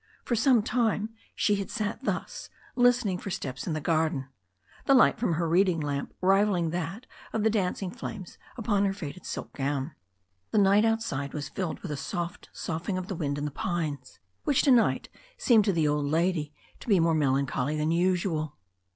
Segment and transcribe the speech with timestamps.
[0.23, 4.29] For some time she had sat thus, listening for steps in the garden,
[4.85, 9.27] the light from her reading lamp rivalling that of the dancing flames upon her faded
[9.27, 9.91] silk gown.
[10.49, 14.17] The night outside was filled with the soft soughing of the wind in the pines,
[14.43, 18.55] which to night seemed to the old lady to be more melancholy than usual.